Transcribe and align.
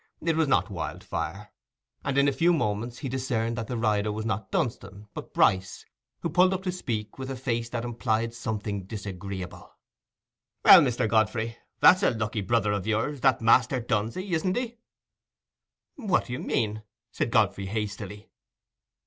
It 0.23 0.35
was 0.35 0.47
not 0.47 0.71
Wildfire; 0.71 1.51
and 2.03 2.17
in 2.17 2.27
a 2.27 2.31
few 2.31 2.53
moments 2.53 2.95
more 2.97 3.01
he 3.01 3.09
discerned 3.09 3.55
that 3.55 3.67
the 3.67 3.77
rider 3.77 4.11
was 4.11 4.25
not 4.25 4.49
Dunstan, 4.49 5.07
but 5.13 5.31
Bryce, 5.31 5.85
who 6.21 6.29
pulled 6.31 6.55
up 6.55 6.63
to 6.63 6.71
speak, 6.71 7.19
with 7.19 7.29
a 7.29 7.35
face 7.35 7.69
that 7.69 7.85
implied 7.85 8.33
something 8.33 8.85
disagreeable. 8.85 9.75
"Well, 10.65 10.81
Mr. 10.81 11.07
Godfrey, 11.07 11.55
that's 11.81 12.01
a 12.01 12.09
lucky 12.09 12.41
brother 12.41 12.71
of 12.71 12.87
yours, 12.87 13.21
that 13.21 13.41
Master 13.43 13.79
Dunsey, 13.79 14.33
isn't 14.33 14.57
he?" 14.57 14.79
"What 15.97 16.25
do 16.25 16.33
you 16.33 16.39
mean?" 16.39 16.81
said 17.11 17.29
Godfrey, 17.29 17.67
hastily. 17.67 18.31